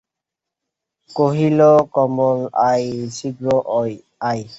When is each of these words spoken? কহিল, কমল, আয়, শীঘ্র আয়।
কহিল, 1.15 1.59
কমল, 1.93 2.39
আয়, 2.67 2.87
শীঘ্র 3.17 3.45
আয়। 4.29 4.43